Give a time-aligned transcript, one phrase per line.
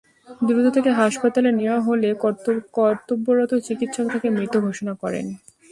[0.41, 2.09] দ্রুত তাকে হাসপাতালে নেওয়া হলে
[2.77, 5.25] কর্তব্যরত চিকিৎসক তাকে মৃত ঘোষণা করেন।